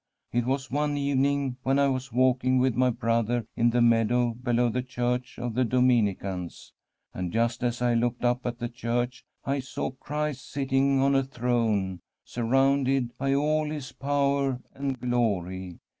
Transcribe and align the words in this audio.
It 0.31 0.45
was 0.47 0.71
one 0.71 0.97
evening 0.97 1.57
when 1.61 1.77
I 1.77 1.87
was 1.87 2.11
walking 2.11 2.57
with 2.57 2.73
my 2.75 2.89
brother 2.89 3.45
in 3.55 3.69
the 3.69 3.83
meadow 3.83 4.31
below 4.33 4.67
the 4.67 4.81
church 4.81 5.37
of 5.37 5.53
the 5.53 5.63
Dominicans, 5.63 6.73
and 7.13 7.31
just 7.31 7.61
as 7.63 7.83
I 7.83 7.93
looked 7.93 8.25
up 8.25 8.43
at 8.47 8.57
the 8.57 8.67
church 8.67 9.23
I 9.45 9.59
saw 9.59 9.91
Christ 9.91 10.49
sit 10.51 10.69
ting 10.69 10.99
on 11.01 11.13
a 11.13 11.23
throne, 11.23 11.99
surrounded 12.25 13.15
by 13.19 13.35
all 13.35 13.69
His 13.69 13.91
power 13.91 14.59
and 14.73 14.99
glory. 14.99 15.77